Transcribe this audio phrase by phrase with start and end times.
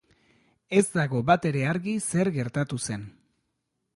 [0.79, 3.07] Ez dago batere argi zer gertatu zen.